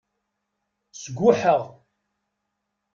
[1.01, 1.61] Sguḥeɣ.